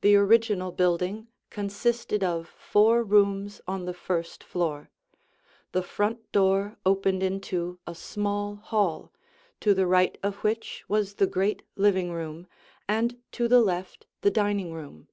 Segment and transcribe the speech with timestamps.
[0.00, 4.88] The original building consisted of four rooms on the first floor.
[5.72, 9.12] The front door opened into a small hall,
[9.60, 12.46] to the right of which was the great living room,
[12.88, 15.08] and to the left the dining room.